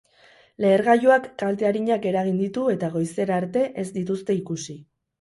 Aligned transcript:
Lehergailuak 0.63 1.27
kalte 1.43 1.69
arinak 1.69 2.09
eragin 2.13 2.41
ditu 2.47 2.67
eta 2.77 2.93
goizera 2.99 3.39
arte 3.45 3.67
ez 3.87 3.89
dituzte 4.03 4.43
ikusi. 4.45 4.81